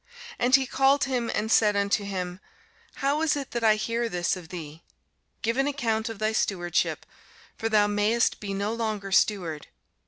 And 0.39 0.55
he 0.55 0.65
called 0.65 1.03
him, 1.03 1.29
and 1.31 1.51
said 1.51 1.75
unto 1.75 2.03
him, 2.03 2.39
How 3.05 3.21
is 3.21 3.35
it 3.37 3.51
that 3.51 3.63
I 3.63 3.75
hear 3.75 4.09
this 4.09 4.35
of 4.35 4.49
thee? 4.49 4.81
give 5.43 5.57
an 5.57 5.67
account 5.67 6.09
of 6.09 6.17
thy 6.17 6.31
stewardship; 6.31 7.05
for 7.55 7.69
thou 7.69 7.85
mayest 7.85 8.39
be 8.39 8.55
no 8.55 8.73
longer 8.73 9.11
steward. 9.11 9.67